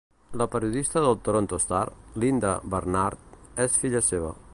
[0.41, 1.87] La periodista del "Toronto Star"
[2.25, 4.33] Linda Barnard és filla seva.